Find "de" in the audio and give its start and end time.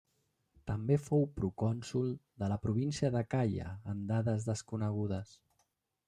2.43-2.47